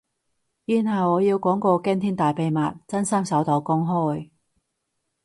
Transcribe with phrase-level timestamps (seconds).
[0.65, 2.57] 然後我要講個驚天大秘密，
[2.87, 4.31] 真心首度公開